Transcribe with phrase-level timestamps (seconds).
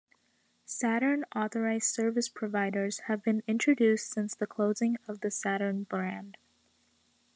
[0.65, 6.37] Saturn Authorized Service Providers have been introduced since the closing of the Saturn brand.